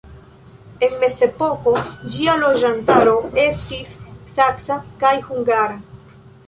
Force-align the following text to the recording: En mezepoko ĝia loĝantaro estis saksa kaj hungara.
En 0.87 0.95
mezepoko 1.03 1.73
ĝia 2.15 2.35
loĝantaro 2.45 3.15
estis 3.45 3.95
saksa 4.39 4.81
kaj 5.05 5.15
hungara. 5.31 5.81